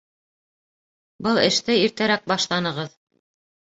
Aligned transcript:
Был 1.27 1.39
эште 1.49 1.77
иртәрәк 1.85 2.27
башланығыҙ. 2.33 2.97